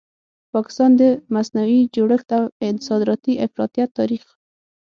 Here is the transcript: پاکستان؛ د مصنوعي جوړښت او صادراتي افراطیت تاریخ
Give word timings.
پاکستان؛ 0.53 0.91
د 1.01 1.03
مصنوعي 1.33 1.79
جوړښت 1.95 2.29
او 2.37 2.43
صادراتي 2.87 3.33
افراطیت 3.45 3.89
تاریخ 3.99 4.23